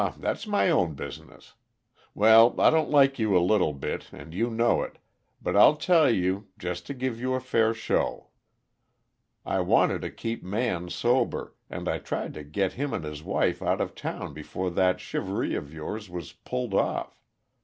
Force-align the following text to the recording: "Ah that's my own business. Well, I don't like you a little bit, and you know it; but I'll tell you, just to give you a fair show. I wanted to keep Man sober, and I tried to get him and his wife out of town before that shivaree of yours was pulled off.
"Ah 0.03 0.15
that's 0.17 0.47
my 0.47 0.67
own 0.71 0.95
business. 0.95 1.53
Well, 2.15 2.59
I 2.59 2.71
don't 2.71 2.89
like 2.89 3.19
you 3.19 3.37
a 3.37 3.37
little 3.49 3.71
bit, 3.71 4.11
and 4.11 4.33
you 4.33 4.49
know 4.49 4.81
it; 4.81 4.97
but 5.39 5.55
I'll 5.55 5.75
tell 5.75 6.09
you, 6.09 6.47
just 6.57 6.87
to 6.87 6.95
give 6.95 7.19
you 7.21 7.35
a 7.35 7.39
fair 7.39 7.71
show. 7.75 8.29
I 9.45 9.59
wanted 9.59 10.01
to 10.01 10.09
keep 10.09 10.43
Man 10.43 10.89
sober, 10.89 11.53
and 11.69 11.87
I 11.87 11.99
tried 11.99 12.33
to 12.33 12.43
get 12.43 12.73
him 12.73 12.93
and 12.95 13.05
his 13.05 13.21
wife 13.21 13.61
out 13.61 13.79
of 13.79 13.93
town 13.93 14.33
before 14.33 14.71
that 14.71 14.99
shivaree 14.99 15.53
of 15.53 15.71
yours 15.71 16.09
was 16.09 16.33
pulled 16.33 16.73
off. 16.73 17.21